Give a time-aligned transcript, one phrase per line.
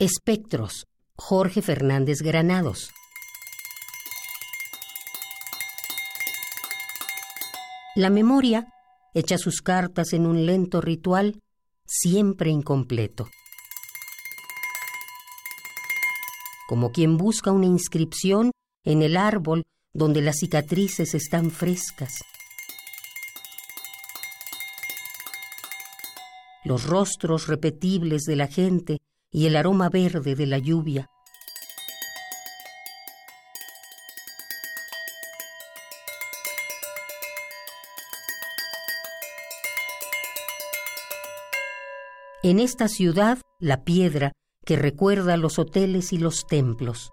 [0.00, 0.86] Espectros,
[1.16, 2.92] Jorge Fernández Granados.
[7.96, 8.72] La memoria
[9.12, 11.40] echa sus cartas en un lento ritual
[11.84, 13.28] siempre incompleto.
[16.68, 18.52] Como quien busca una inscripción
[18.84, 22.20] en el árbol donde las cicatrices están frescas.
[26.62, 28.98] Los rostros repetibles de la gente
[29.30, 31.10] y el aroma verde de la lluvia.
[42.42, 44.32] En esta ciudad, la piedra
[44.64, 47.10] que recuerda los hoteles y los templos,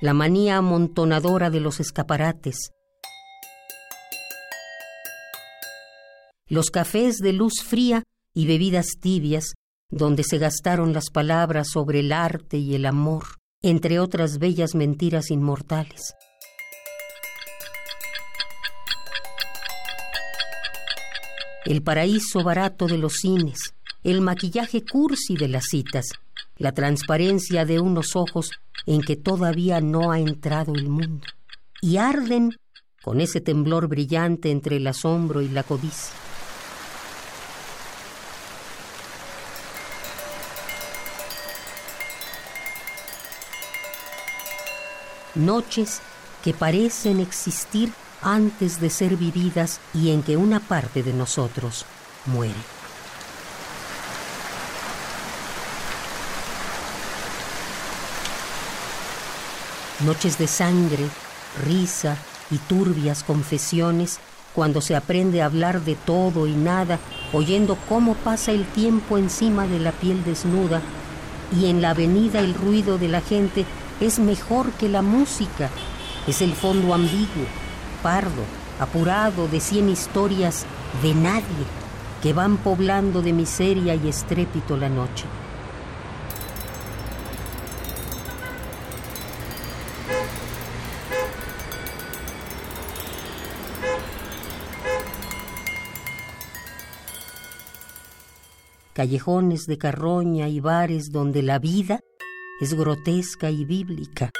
[0.00, 2.70] la manía amontonadora de los escaparates,
[6.48, 9.54] los cafés de luz fría y bebidas tibias
[9.90, 13.24] donde se gastaron las palabras sobre el arte y el amor,
[13.62, 16.14] entre otras bellas mentiras inmortales.
[21.64, 23.58] El paraíso barato de los cines,
[24.04, 26.06] el maquillaje cursi de las citas,
[26.58, 28.52] la transparencia de unos ojos
[28.86, 31.26] en que todavía no ha entrado el mundo,
[31.82, 32.52] y arden
[33.02, 36.25] con ese temblor brillante entre el asombro y la codicia.
[45.36, 46.00] Noches
[46.42, 47.92] que parecen existir
[48.22, 51.84] antes de ser vividas y en que una parte de nosotros
[52.26, 52.54] muere.
[60.04, 61.08] Noches de sangre,
[61.64, 62.16] risa
[62.50, 64.18] y turbias confesiones
[64.54, 66.98] cuando se aprende a hablar de todo y nada,
[67.32, 70.80] oyendo cómo pasa el tiempo encima de la piel desnuda
[71.58, 73.64] y en la avenida el ruido de la gente
[74.00, 75.70] es mejor que la música.
[76.26, 77.46] Es el fondo ambiguo,
[78.02, 78.42] pardo,
[78.78, 80.66] apurado de cien historias
[81.02, 81.66] de nadie
[82.22, 85.24] que van poblando de miseria y estrépito la noche.
[98.92, 102.00] Callejones de carroña y bares donde la vida
[102.60, 104.30] es grotesca y bíblica,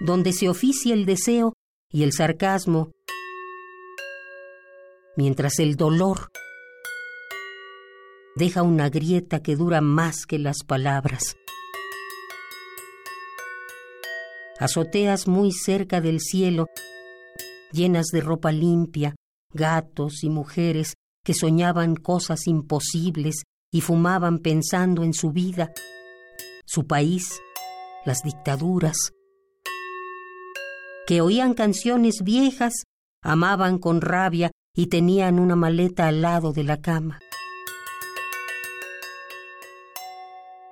[0.00, 1.54] donde se oficia el deseo
[1.90, 2.90] y el sarcasmo,
[5.16, 6.28] mientras el dolor
[8.34, 11.36] deja una grieta que dura más que las palabras.
[14.58, 16.66] Azoteas muy cerca del cielo,
[17.70, 19.14] llenas de ropa limpia,
[19.52, 25.72] gatos y mujeres que soñaban cosas imposibles y fumaban pensando en su vida
[26.74, 27.40] su país,
[28.04, 28.96] las dictaduras,
[31.06, 32.72] que oían canciones viejas,
[33.22, 37.20] amaban con rabia y tenían una maleta al lado de la cama.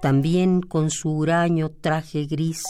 [0.01, 2.65] También con su huraño traje gris,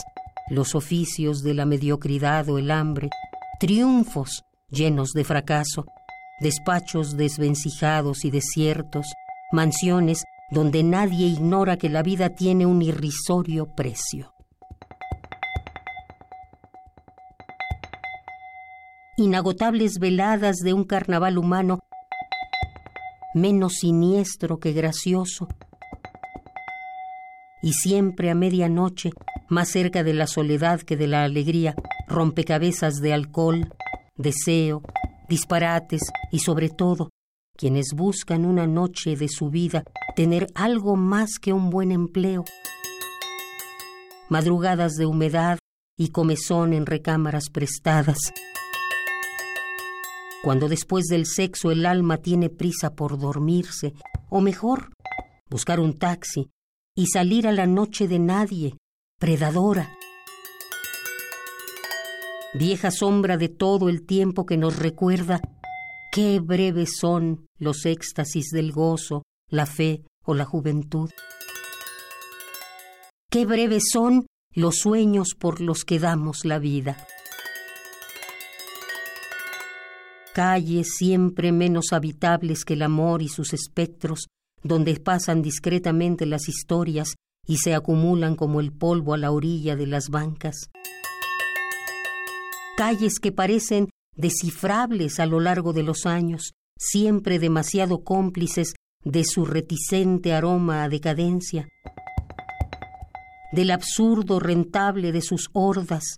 [0.51, 3.09] los oficios de la mediocridad o el hambre,
[3.59, 5.85] triunfos llenos de fracaso,
[6.39, 9.07] despachos desvencijados y desiertos,
[9.51, 10.23] mansiones
[10.53, 14.33] donde nadie ignora que la vida tiene un irrisorio precio.
[19.17, 21.79] Inagotables veladas de un carnaval humano
[23.33, 25.47] menos siniestro que gracioso,
[27.63, 29.09] y siempre a medianoche,
[29.49, 31.73] más cerca de la soledad que de la alegría,
[32.07, 33.73] rompecabezas de alcohol,
[34.17, 34.83] deseo,
[35.29, 37.12] disparates y sobre todo
[37.57, 39.83] quienes buscan una noche de su vida
[40.15, 42.45] tener algo más que un buen empleo.
[44.29, 45.59] Madrugadas de humedad
[45.97, 48.17] y comezón en recámaras prestadas.
[50.43, 53.93] Cuando después del sexo el alma tiene prisa por dormirse,
[54.29, 54.91] o mejor,
[55.49, 56.49] buscar un taxi
[56.95, 58.77] y salir a la noche de nadie,
[59.19, 59.95] predadora.
[62.55, 65.41] Vieja sombra de todo el tiempo que nos recuerda
[66.13, 71.09] Qué breves son los éxtasis del gozo, la fe o la juventud.
[73.31, 77.07] Qué breves son los sueños por los que damos la vida.
[80.35, 84.27] Calles siempre menos habitables que el amor y sus espectros,
[84.61, 87.15] donde pasan discretamente las historias
[87.47, 90.69] y se acumulan como el polvo a la orilla de las bancas.
[92.77, 98.73] Calles que parecen descifrables a lo largo de los años, siempre demasiado cómplices
[99.03, 101.67] de su reticente aroma a decadencia.
[103.51, 106.17] del absurdo rentable de sus hordas,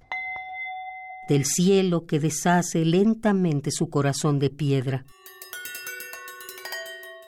[1.27, 5.05] del cielo que deshace lentamente su corazón de piedra.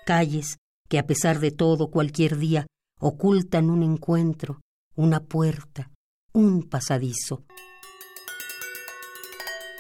[0.06, 2.68] Calles que a pesar de todo cualquier día
[3.02, 4.62] ocultan un encuentro,
[4.96, 5.92] una puerta,
[6.32, 7.44] un pasadizo.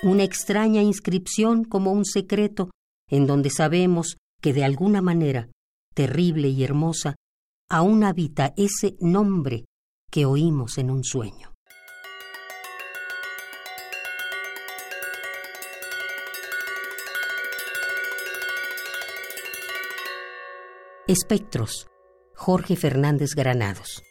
[0.03, 2.69] Una extraña inscripción como un secreto
[3.09, 5.49] en donde sabemos que de alguna manera,
[5.95, 7.15] terrible y hermosa,
[7.69, 9.65] aún habita ese nombre
[10.11, 11.53] que oímos en un sueño.
[21.07, 21.87] Espectros,
[22.35, 24.03] Jorge Fernández Granados.